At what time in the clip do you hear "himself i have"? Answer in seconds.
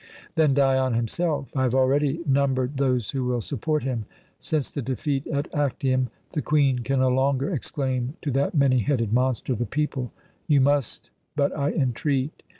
0.95-1.75